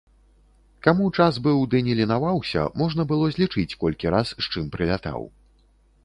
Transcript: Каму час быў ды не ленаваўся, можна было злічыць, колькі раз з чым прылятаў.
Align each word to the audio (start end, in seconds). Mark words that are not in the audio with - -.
Каму 0.85 1.09
час 1.17 1.35
быў 1.47 1.59
ды 1.73 1.81
не 1.87 1.93
ленаваўся, 1.99 2.63
можна 2.83 3.05
было 3.11 3.25
злічыць, 3.35 3.77
колькі 3.83 4.13
раз 4.15 4.27
з 4.47 4.49
чым 4.55 4.71
прылятаў. 4.77 5.19